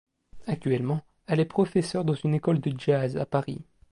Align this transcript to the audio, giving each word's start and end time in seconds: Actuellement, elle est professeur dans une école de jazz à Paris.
Actuellement, 0.47 1.01
elle 1.27 1.41
est 1.41 1.45
professeur 1.45 2.03
dans 2.03 2.15
une 2.15 2.33
école 2.33 2.59
de 2.59 2.73
jazz 2.75 3.17
à 3.17 3.27
Paris. 3.27 3.61